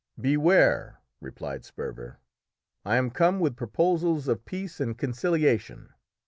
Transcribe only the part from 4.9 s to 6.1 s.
conciliation.